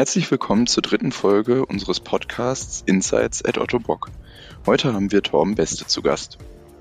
[0.00, 4.08] Herzlich willkommen zur dritten Folge unseres Podcasts Insights at Otto Bock.
[4.64, 6.38] Heute haben wir Torben Beste zu Gast.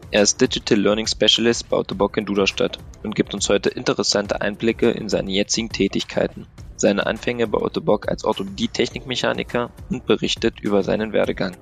[0.10, 4.40] Er ist Digital Learning Specialist bei Otto Bock in Duderstadt und gibt uns heute interessante
[4.40, 10.81] Einblicke in seine jetzigen Tätigkeiten, seine Anfänge bei Otto Bock als Orthopädie-Technikmechaniker und berichtet über
[10.84, 11.58] seinen Werdegang.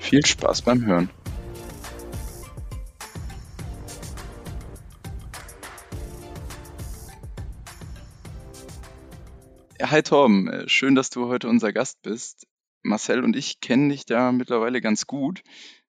[0.00, 1.10] Viel Spaß beim Hören.
[9.90, 12.46] Hi Torben, äh, schön, dass du heute unser Gast bist.
[12.82, 15.42] Marcel und ich kennen dich da mittlerweile ganz gut.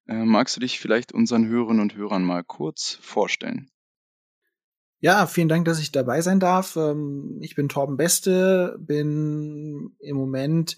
[0.08, 3.70] Äh, magst du dich vielleicht unseren Hörerinnen und Hörern mal kurz vorstellen?
[5.02, 6.78] Ja, vielen Dank, dass ich dabei sein darf.
[6.78, 10.78] Ähm, ich bin Torben Beste, bin im Moment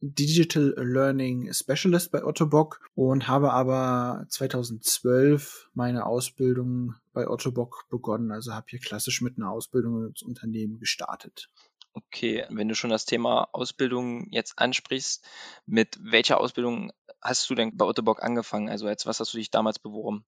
[0.00, 7.84] Digital Learning Specialist bei Otto Bock und habe aber 2012 meine Ausbildung bei Otto Bock
[7.90, 8.32] begonnen.
[8.32, 11.50] Also habe hier klassisch mit einer Ausbildung ins Unternehmen gestartet.
[11.92, 15.26] Okay, wenn du schon das Thema Ausbildung jetzt ansprichst,
[15.66, 18.68] mit welcher Ausbildung hast du denn bei Ottobock angefangen?
[18.68, 20.24] Also als was hast du dich damals beworben?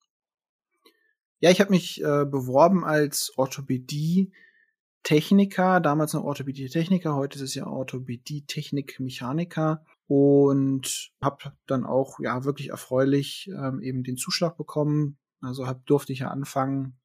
[1.38, 7.64] Ja, ich habe mich äh, beworben als Orthopädie-Techniker, damals noch Orthopädie-Techniker, heute ist es ja
[7.66, 15.18] Orthopädie-Technik-Mechaniker und habe dann auch ja wirklich erfreulich ähm, eben den Zuschlag bekommen.
[15.40, 17.02] Also hab, durfte ich ja anfangen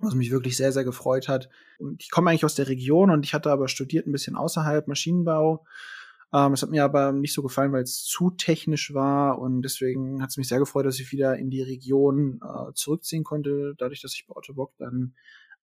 [0.00, 1.48] was mich wirklich sehr, sehr gefreut hat.
[1.78, 4.88] Und ich komme eigentlich aus der Region und ich hatte aber studiert ein bisschen außerhalb
[4.88, 5.64] Maschinenbau.
[6.32, 10.22] Ähm, es hat mir aber nicht so gefallen, weil es zu technisch war und deswegen
[10.22, 14.00] hat es mich sehr gefreut, dass ich wieder in die Region äh, zurückziehen konnte, dadurch,
[14.00, 15.14] dass ich bei Otto Bock dann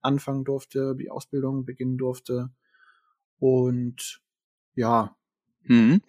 [0.02, 2.50] anfangen durfte, die Ausbildung beginnen durfte.
[3.40, 4.22] Und
[4.76, 5.16] ja.
[5.64, 6.02] Mhm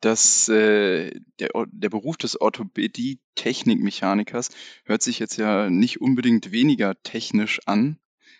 [0.00, 1.10] dass äh,
[1.40, 4.50] der, der Beruf des Orthopädie-Technikmechanikers
[4.84, 7.98] hört sich jetzt ja nicht unbedingt weniger technisch an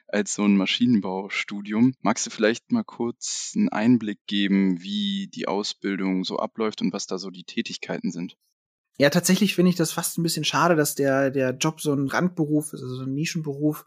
[0.09, 1.95] als so ein Maschinenbaustudium.
[2.01, 7.07] Magst du vielleicht mal kurz einen Einblick geben, wie die Ausbildung so abläuft und was
[7.07, 8.37] da so die Tätigkeiten sind?
[8.97, 12.09] Ja, tatsächlich finde ich das fast ein bisschen schade, dass der, der Job so ein
[12.09, 13.87] Randberuf ist, also so ein Nischenberuf,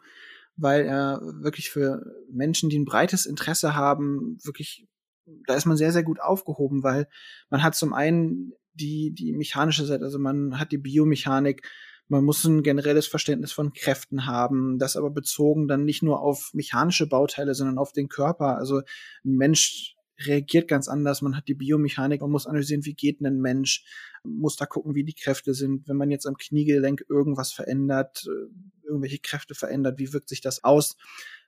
[0.56, 4.88] weil er wirklich für Menschen, die ein breites Interesse haben, wirklich
[5.26, 7.08] da ist man sehr, sehr gut aufgehoben, weil
[7.50, 11.68] man hat zum einen die, die mechanische Seite, also man hat die Biomechanik,
[12.08, 16.52] man muss ein generelles Verständnis von Kräften haben, das aber bezogen dann nicht nur auf
[16.54, 18.58] mechanische Bauteile, sondern auf den Körper.
[18.58, 18.80] Also
[19.24, 21.22] ein Mensch reagiert ganz anders.
[21.22, 23.86] Man hat die Biomechanik, man muss analysieren, wie geht ein Mensch,
[24.24, 25.88] muss da gucken, wie die Kräfte sind.
[25.88, 30.64] Wenn man jetzt am Kniegelenk irgendwas verändert, äh, irgendwelche Kräfte verändert, wie wirkt sich das
[30.66, 30.98] aus?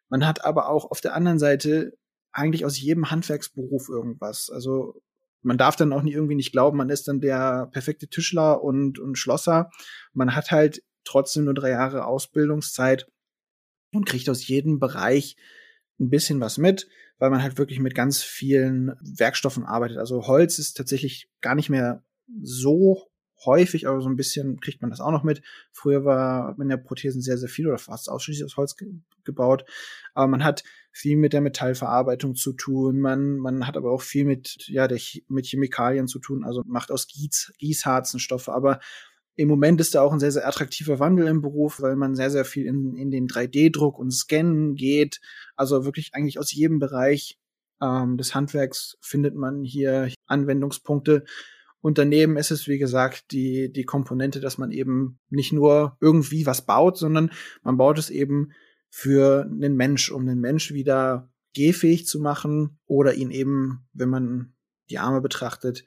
[0.08, 1.98] Man hat aber auch auf der anderen Seite
[2.34, 4.50] eigentlich aus jedem Handwerksberuf irgendwas.
[4.52, 5.02] Also
[5.42, 9.00] man darf dann auch nie irgendwie nicht glauben, man ist dann der perfekte Tischler und,
[9.00, 9.70] und Schlosser.
[10.14, 13.08] Man hat halt trotzdem nur drei Jahre Ausbildungszeit
[13.94, 15.36] und kriegt aus jedem Bereich
[16.00, 16.88] ein bisschen was mit,
[17.20, 19.98] weil man halt wirklich mit ganz vielen Werkstoffen arbeitet.
[19.98, 22.04] Also Holz ist tatsächlich gar nicht mehr
[22.42, 23.10] so
[23.46, 25.42] häufig, aber so ein bisschen kriegt man das auch noch mit.
[25.72, 28.90] Früher war man ja Prothesen sehr, sehr viel oder fast ausschließlich aus Holz ge
[29.26, 29.64] gebaut.
[30.14, 33.00] Aber man hat viel mit der Metallverarbeitung zu tun.
[33.00, 36.44] Man, man hat aber auch viel mit, ja, der, mit Chemikalien zu tun.
[36.44, 38.52] Also macht aus Gieß, Gießharzen Stoffe.
[38.52, 38.80] Aber
[39.36, 42.30] im Moment ist da auch ein sehr, sehr attraktiver Wandel im Beruf, weil man sehr,
[42.30, 45.20] sehr viel in, in den 3D-Druck und Scannen geht.
[45.56, 47.40] Also wirklich eigentlich aus jedem Bereich
[47.82, 51.26] ähm, des Handwerks findet man hier Anwendungspunkte.
[51.84, 56.46] Und daneben ist es, wie gesagt, die, die Komponente, dass man eben nicht nur irgendwie
[56.46, 57.30] was baut, sondern
[57.62, 58.54] man baut es eben
[58.90, 64.54] für einen Mensch, um den Mensch wieder gehfähig zu machen oder ihn eben, wenn man
[64.90, 65.84] die Arme betrachtet,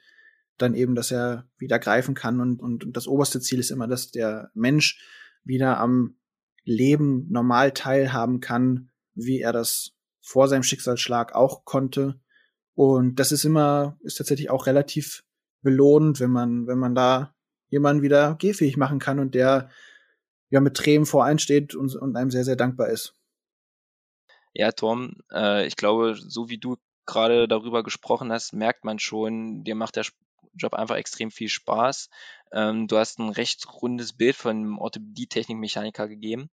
[0.59, 2.41] dann eben, dass er wieder greifen kann.
[2.41, 5.03] Und, und, und das oberste Ziel ist immer, dass der Mensch
[5.43, 6.19] wieder am
[6.63, 12.21] Leben normal teilhaben kann, wie er das vor seinem Schicksalsschlag auch konnte.
[12.75, 15.23] Und das ist immer, ist tatsächlich auch relativ
[15.61, 17.33] belohnt, wenn man, wenn man da
[17.69, 19.69] jemanden wieder gehfähig machen kann und der
[20.49, 23.13] ja mit Tränen vor einsteht und, und einem sehr, sehr dankbar ist.
[24.53, 29.63] Ja, Tom, äh, ich glaube, so wie du gerade darüber gesprochen hast, merkt man schon,
[29.63, 30.05] dir macht der
[30.53, 32.09] Job einfach extrem viel Spaß.
[32.51, 36.49] Ähm, du hast ein recht rundes Bild von einem Orthopädie-Technik-Mechaniker gegeben.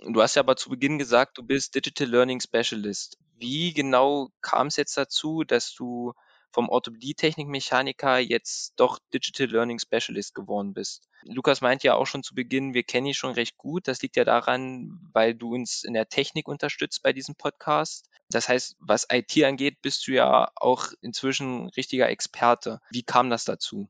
[0.00, 3.18] Du hast ja aber zu Beginn gesagt, du bist Digital Learning Specialist.
[3.36, 6.12] Wie genau kam es jetzt dazu, dass du
[6.52, 11.08] vom Orthopädie-Technikmechaniker jetzt doch Digital Learning Specialist geworden bist.
[11.24, 13.88] Lukas meint ja auch schon zu Beginn, wir kennen ihn schon recht gut.
[13.88, 18.08] Das liegt ja daran, weil du uns in der Technik unterstützt bei diesem Podcast.
[18.30, 22.80] Das heißt, was IT angeht, bist du ja auch inzwischen richtiger Experte.
[22.90, 23.88] Wie kam das dazu?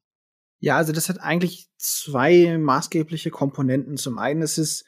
[0.60, 3.96] Ja, also das hat eigentlich zwei maßgebliche Komponenten.
[3.96, 4.84] Zum einen ist es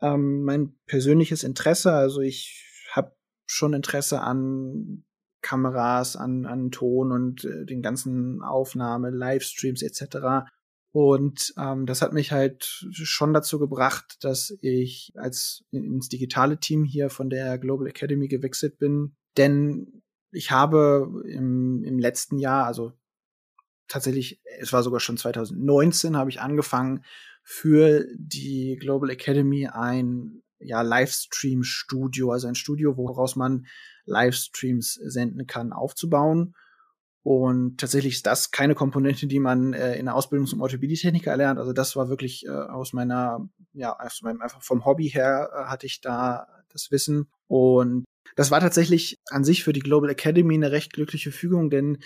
[0.00, 1.92] ähm, mein persönliches Interesse.
[1.92, 3.16] Also ich habe
[3.46, 5.04] schon Interesse an
[5.42, 10.46] Kameras, an, an Ton und äh, den ganzen Aufnahme, Livestreams etc.
[10.92, 16.84] Und ähm, das hat mich halt schon dazu gebracht, dass ich als ins digitale Team
[16.84, 19.16] hier von der Global Academy gewechselt bin.
[19.36, 22.92] Denn ich habe im, im letzten Jahr, also
[23.88, 27.04] tatsächlich, es war sogar schon 2019, habe ich angefangen,
[27.42, 33.66] für die Global Academy ein ja, Livestream-Studio, also ein Studio, woraus man
[34.04, 36.54] Livestreams senden kann, aufzubauen.
[37.24, 41.60] Und tatsächlich ist das keine Komponente, die man äh, in der Ausbildung zum Orthopädie-Techniker erlernt.
[41.60, 45.64] Also das war wirklich äh, aus meiner, ja, aus meinem, einfach vom Hobby her äh,
[45.66, 47.28] hatte ich da das Wissen.
[47.46, 48.04] Und
[48.34, 51.98] das war tatsächlich an sich für die Global Academy eine recht glückliche Fügung, denn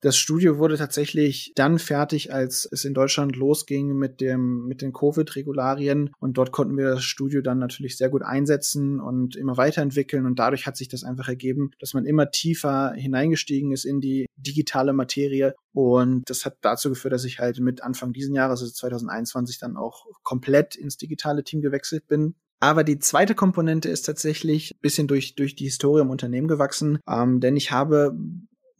[0.00, 4.92] das Studio wurde tatsächlich dann fertig, als es in Deutschland losging mit dem, mit den
[4.92, 6.10] Covid-Regularien.
[6.18, 10.24] Und dort konnten wir das Studio dann natürlich sehr gut einsetzen und immer weiterentwickeln.
[10.24, 14.26] Und dadurch hat sich das einfach ergeben, dass man immer tiefer hineingestiegen ist in die
[14.36, 15.54] digitale Materie.
[15.72, 19.76] Und das hat dazu geführt, dass ich halt mit Anfang diesen Jahres, also 2021, dann
[19.76, 22.34] auch komplett ins digitale Team gewechselt bin.
[22.62, 26.98] Aber die zweite Komponente ist tatsächlich ein bisschen durch, durch die Historie im Unternehmen gewachsen,
[27.08, 28.14] ähm, denn ich habe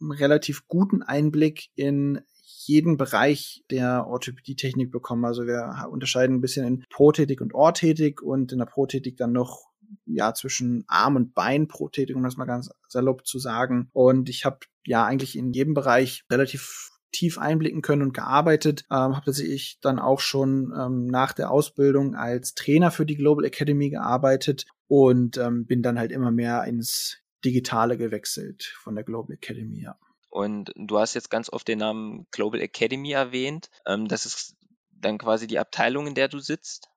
[0.01, 5.25] einen relativ guten Einblick in jeden Bereich der Orthopädie-Technik bekommen.
[5.25, 9.71] Also wir unterscheiden ein bisschen in Prothetik und Orthetik und in der Prothetik dann noch
[10.05, 13.89] ja zwischen Arm- und Beinprothetik, um das mal ganz salopp zu sagen.
[13.93, 18.85] Und ich habe ja eigentlich in jedem Bereich relativ tief einblicken können und gearbeitet.
[18.89, 23.45] Ähm, habe tatsächlich dann auch schon ähm, nach der Ausbildung als Trainer für die Global
[23.45, 29.35] Academy gearbeitet und ähm, bin dann halt immer mehr ins Digitale gewechselt von der Global
[29.35, 29.97] Academy, ja.
[30.29, 33.69] Und du hast jetzt ganz oft den Namen Global Academy erwähnt.
[33.85, 34.55] Ähm, das ist
[34.91, 36.87] dann quasi die Abteilung, in der du sitzt?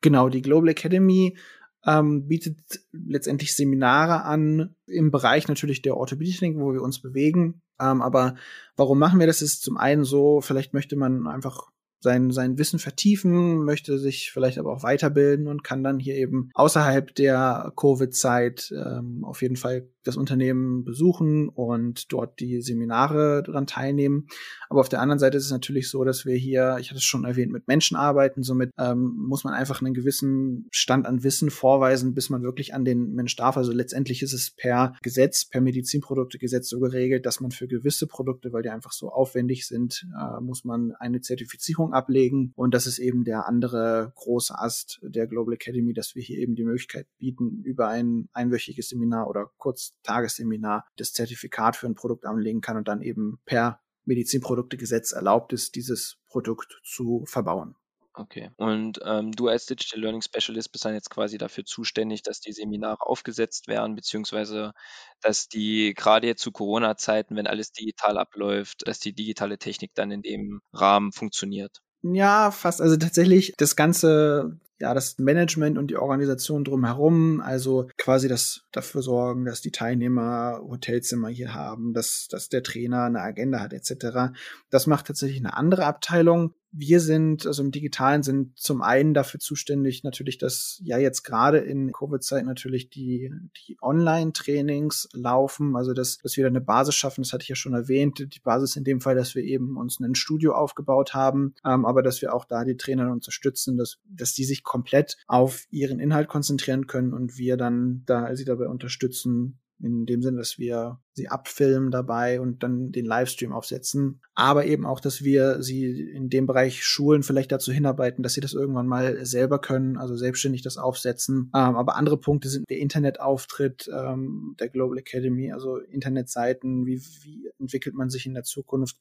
[0.00, 1.36] Genau, die Global Academy
[1.84, 2.58] ähm, bietet
[2.92, 7.62] letztendlich Seminare an im Bereich natürlich der Orthopädie, wo wir uns bewegen.
[7.78, 8.36] Ähm, aber
[8.76, 9.42] warum machen wir das?
[9.42, 14.58] Ist zum einen so, vielleicht möchte man einfach sein, sein Wissen vertiefen, möchte sich vielleicht
[14.58, 19.88] aber auch weiterbilden und kann dann hier eben außerhalb der Covid-Zeit ähm, auf jeden Fall
[20.04, 24.26] das Unternehmen besuchen und dort die Seminare dran teilnehmen.
[24.68, 27.04] Aber auf der anderen Seite ist es natürlich so, dass wir hier, ich hatte es
[27.04, 28.42] schon erwähnt, mit Menschen arbeiten.
[28.42, 32.84] Somit ähm, muss man einfach einen gewissen Stand an Wissen vorweisen, bis man wirklich an
[32.84, 33.56] den Mensch darf.
[33.56, 38.52] Also letztendlich ist es per Gesetz, per Medizinproduktegesetz so geregelt, dass man für gewisse Produkte,
[38.52, 42.52] weil die einfach so aufwendig sind, äh, muss man eine Zertifizierung ablegen.
[42.56, 46.54] Und das ist eben der andere große Ast der Global Academy, dass wir hier eben
[46.54, 52.24] die Möglichkeit bieten, über ein einwöchiges Seminar oder kurz Tagesseminar das Zertifikat für ein Produkt
[52.24, 57.76] anlegen kann und dann eben per Medizinproduktegesetz erlaubt ist, dieses Produkt zu verbauen.
[58.14, 58.50] Okay.
[58.56, 62.52] Und ähm, du als Digital Learning Specialist bist dann jetzt quasi dafür zuständig, dass die
[62.52, 64.72] Seminare aufgesetzt werden, beziehungsweise
[65.20, 70.10] dass die gerade jetzt zu Corona-Zeiten, wenn alles digital abläuft, dass die digitale Technik dann
[70.10, 71.78] in dem Rahmen funktioniert.
[72.02, 72.80] Ja, fast.
[72.80, 79.02] Also tatsächlich das ganze ja, das Management und die Organisation drumherum, also quasi das dafür
[79.02, 84.32] sorgen, dass die Teilnehmer Hotelzimmer hier haben, dass, dass der Trainer eine Agenda hat, etc.
[84.70, 89.40] Das macht tatsächlich eine andere Abteilung wir sind, also im Digitalen sind zum einen dafür
[89.40, 93.32] zuständig, natürlich, dass ja jetzt gerade in Covid-Zeit natürlich die,
[93.66, 97.56] die Online-Trainings laufen, also dass, dass wir da eine Basis schaffen, das hatte ich ja
[97.56, 101.54] schon erwähnt, die Basis in dem Fall, dass wir eben uns ein Studio aufgebaut haben,
[101.64, 105.66] ähm, aber dass wir auch da die Trainer unterstützen, dass, dass die sich komplett auf
[105.70, 110.58] ihren Inhalt konzentrieren können und wir dann da sie dabei unterstützen, in dem Sinne, dass
[110.58, 114.20] wir sie abfilmen dabei und dann den Livestream aufsetzen.
[114.34, 118.40] Aber eben auch, dass wir sie in dem Bereich Schulen vielleicht dazu hinarbeiten, dass sie
[118.40, 121.50] das irgendwann mal selber können, also selbstständig das aufsetzen.
[121.54, 127.50] Ähm, aber andere Punkte sind der Internetauftritt ähm, der Global Academy, also Internetseiten, wie, wie
[127.58, 128.98] entwickelt man sich in der Zukunft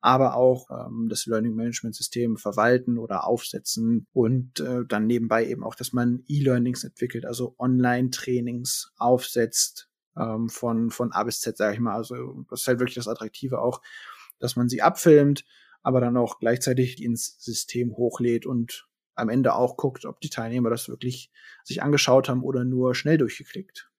[0.00, 5.62] aber auch ähm, das Learning Management System verwalten oder aufsetzen und äh, dann nebenbei eben
[5.62, 11.74] auch, dass man E-Learnings entwickelt, also Online-Trainings aufsetzt, ähm, von, von A bis Z, sage
[11.74, 11.94] ich mal.
[11.94, 13.80] Also das ist halt wirklich das Attraktive auch,
[14.38, 15.44] dass man sie abfilmt,
[15.82, 20.70] aber dann auch gleichzeitig ins System hochlädt und am Ende auch guckt, ob die Teilnehmer
[20.70, 21.30] das wirklich
[21.64, 23.89] sich angeschaut haben oder nur schnell durchgeklickt.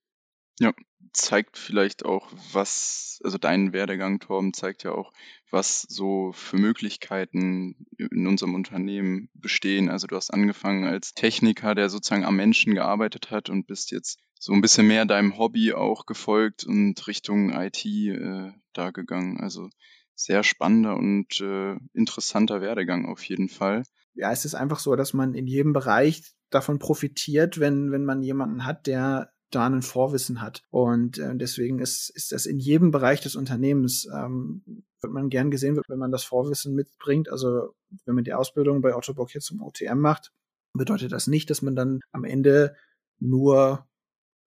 [0.59, 0.73] Ja,
[1.13, 5.11] zeigt vielleicht auch, was, also dein Werdegang, Torben, zeigt ja auch,
[5.49, 9.89] was so für Möglichkeiten in unserem Unternehmen bestehen.
[9.89, 14.19] Also du hast angefangen als Techniker, der sozusagen am Menschen gearbeitet hat und bist jetzt
[14.39, 19.39] so ein bisschen mehr deinem Hobby auch gefolgt und Richtung IT äh, da gegangen.
[19.39, 19.69] Also
[20.15, 23.83] sehr spannender und äh, interessanter Werdegang auf jeden Fall.
[24.13, 28.21] Ja, es ist einfach so, dass man in jedem Bereich davon profitiert, wenn, wenn man
[28.21, 30.63] jemanden hat, der da ein Vorwissen hat.
[30.69, 34.63] Und äh, deswegen ist, ist das in jedem Bereich des Unternehmens, ähm,
[35.01, 37.29] wird man gern gesehen, wenn man das Vorwissen mitbringt.
[37.29, 40.31] Also wenn man die Ausbildung bei Otto Bock jetzt zum OTM macht,
[40.73, 42.75] bedeutet das nicht, dass man dann am Ende
[43.19, 43.87] nur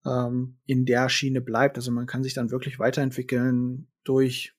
[0.05, 1.77] ähm, in der Schiene bleibt.
[1.77, 4.53] Also man kann sich dann wirklich weiterentwickeln durch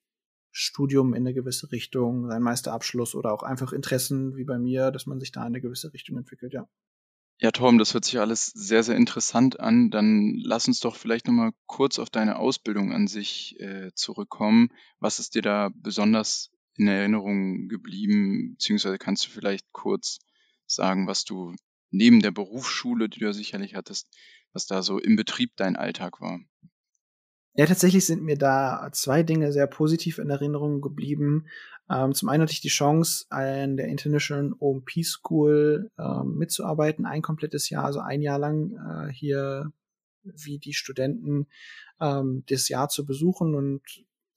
[0.52, 5.06] Studium in eine gewisse Richtung, sein Meisterabschluss oder auch einfach Interessen wie bei mir, dass
[5.06, 6.68] man sich da in eine gewisse Richtung entwickelt, ja.
[7.42, 9.90] Ja, Tom, das hört sich alles sehr, sehr interessant an.
[9.90, 14.68] Dann lass uns doch vielleicht nochmal kurz auf deine Ausbildung an sich äh, zurückkommen.
[14.98, 18.52] Was ist dir da besonders in Erinnerung geblieben?
[18.52, 20.18] Beziehungsweise kannst du vielleicht kurz
[20.66, 21.54] sagen, was du
[21.90, 24.14] neben der Berufsschule, die du ja sicherlich hattest,
[24.52, 26.40] was da so im Betrieb dein Alltag war?
[27.54, 31.46] Ja, tatsächlich sind mir da zwei Dinge sehr positiv in Erinnerung geblieben.
[31.90, 37.22] Ähm, zum einen hatte ich die Chance, an der International OMP School ähm, mitzuarbeiten, ein
[37.22, 38.76] komplettes Jahr, also ein Jahr lang
[39.08, 39.72] äh, hier
[40.22, 41.48] wie die Studenten
[42.00, 43.82] ähm, das Jahr zu besuchen und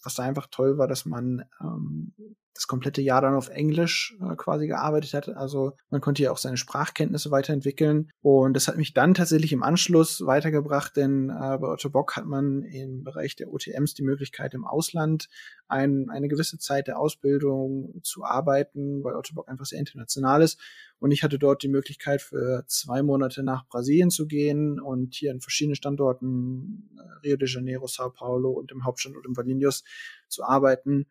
[0.02, 2.14] was da einfach toll war, dass man ähm,
[2.54, 5.30] das komplette Jahr dann auf Englisch äh, quasi gearbeitet hat.
[5.30, 8.12] Also man konnte ja auch seine Sprachkenntnisse weiterentwickeln.
[8.22, 12.26] Und das hat mich dann tatsächlich im Anschluss weitergebracht, denn äh, bei Otto Bock hat
[12.26, 15.30] man im Bereich der OTMs die Möglichkeit, im Ausland
[15.68, 20.60] ein, eine gewisse Zeit der Ausbildung zu arbeiten, weil Otto Bock einfach sehr international ist.
[21.00, 25.32] Und ich hatte dort die Möglichkeit, für zwei Monate nach Brasilien zu gehen und hier
[25.32, 29.84] in verschiedenen Standorten, äh, Rio de Janeiro, Sao Paulo und im Hauptstandort in Valinhos
[30.30, 31.08] zu arbeiten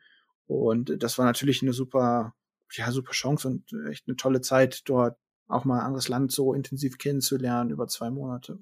[0.55, 2.35] und das war natürlich eine super,
[2.73, 5.17] ja, super Chance und echt eine tolle Zeit, dort
[5.49, 8.59] auch mal ein anderes Land so intensiv kennenzulernen über zwei Monate.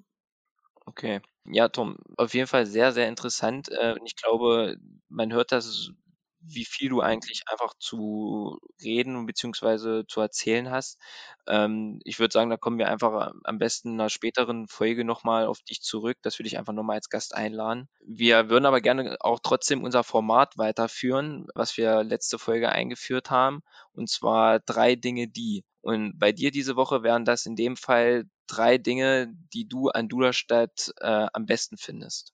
[0.86, 1.20] Okay.
[1.44, 3.68] Ja, Tom, auf jeden Fall sehr, sehr interessant.
[3.70, 4.76] Äh, und ich glaube,
[5.08, 5.92] man hört das
[6.40, 10.04] wie viel du eigentlich einfach zu reden bzw.
[10.06, 10.98] zu erzählen hast.
[11.46, 15.46] Ähm, ich würde sagen, da kommen wir einfach am besten in einer späteren Folge nochmal
[15.46, 17.88] auf dich zurück, dass wir dich einfach nochmal als Gast einladen.
[18.00, 23.62] Wir würden aber gerne auch trotzdem unser Format weiterführen, was wir letzte Folge eingeführt haben,
[23.92, 25.64] und zwar drei Dinge, die.
[25.82, 30.08] Und bei dir diese Woche wären das in dem Fall drei Dinge, die du an
[30.08, 32.32] Duderstadt äh, am besten findest.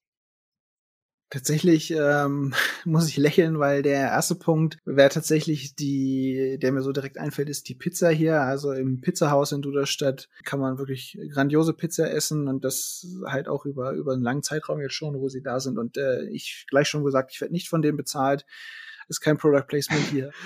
[1.29, 2.55] Tatsächlich ähm,
[2.85, 7.49] muss ich lächeln, weil der erste Punkt wäre tatsächlich die, der mir so direkt einfällt,
[7.49, 8.43] ist die Pizza hier.
[8.43, 13.67] Also im Pizzahaus in Duderstadt kann man wirklich grandiose Pizza essen und das halt auch
[13.67, 15.79] über über einen langen Zeitraum jetzt schon, wo sie da sind.
[15.79, 18.47] Und äh, ich gleich schon gesagt, ich werde nicht von denen bezahlt.
[19.09, 20.31] Ist kein Product Placement hier.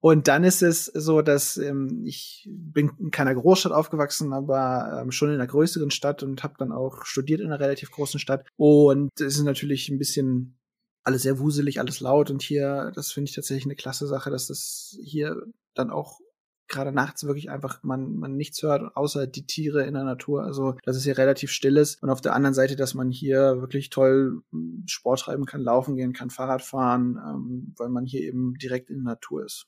[0.00, 5.10] Und dann ist es so, dass ähm, ich bin in keiner Großstadt aufgewachsen, aber ähm,
[5.10, 8.46] schon in einer größeren Stadt und habe dann auch studiert in einer relativ großen Stadt.
[8.56, 10.58] Und es ist natürlich ein bisschen
[11.02, 12.30] alles sehr wuselig, alles laut.
[12.30, 15.42] Und hier, das finde ich tatsächlich eine klasse Sache, dass das hier
[15.74, 16.20] dann auch
[16.68, 20.44] gerade nachts wirklich einfach man, man nichts hört, außer die Tiere in der Natur.
[20.44, 22.00] Also, dass es hier relativ still ist.
[22.02, 25.96] Und auf der anderen Seite, dass man hier wirklich toll hm, Sport treiben kann, laufen
[25.96, 29.66] gehen kann, Fahrrad fahren, ähm, weil man hier eben direkt in der Natur ist.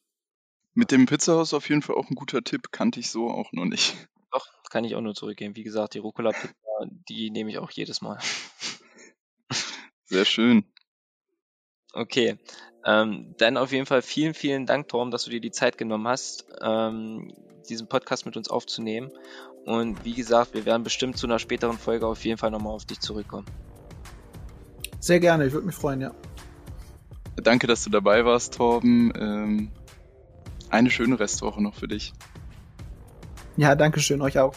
[0.75, 3.65] Mit dem Pizzahaus auf jeden Fall auch ein guter Tipp, kannte ich so auch noch
[3.65, 3.97] nicht.
[4.31, 5.57] Doch, kann ich auch nur zurückgeben.
[5.57, 6.55] Wie gesagt, die Rucola-Pizza,
[7.09, 8.19] die nehme ich auch jedes Mal.
[10.05, 10.65] Sehr schön.
[11.93, 12.39] Okay,
[12.85, 16.07] ähm, dann auf jeden Fall vielen, vielen Dank, Torm, dass du dir die Zeit genommen
[16.07, 17.33] hast, ähm,
[17.69, 19.11] diesen Podcast mit uns aufzunehmen.
[19.67, 22.85] Und wie gesagt, wir werden bestimmt zu einer späteren Folge auf jeden Fall nochmal auf
[22.85, 23.47] dich zurückkommen.
[25.00, 26.15] Sehr gerne, ich würde mich freuen, ja.
[27.37, 29.12] Danke, dass du dabei warst, Torben.
[29.17, 29.73] Ähm,
[30.71, 32.12] eine schöne Restwoche noch für dich.
[33.57, 34.55] Ja, danke schön, euch auch.